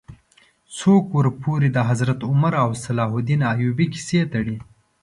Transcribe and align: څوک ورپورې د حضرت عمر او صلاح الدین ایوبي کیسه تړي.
څوک 0.77 1.03
ورپورې 1.17 1.69
د 1.73 1.77
حضرت 1.89 2.19
عمر 2.29 2.53
او 2.63 2.69
صلاح 2.83 3.11
الدین 3.17 3.41
ایوبي 3.53 3.87
کیسه 3.93 4.21
تړي. 4.33 4.57